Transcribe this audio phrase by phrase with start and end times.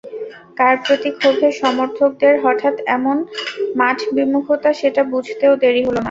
[0.57, 3.17] কার প্রতি ক্ষোভে সমর্থকদের হঠাৎ এমন
[3.79, 5.99] মাঠবিমুখতা সেটা বুঝতেও দেরি হলো না।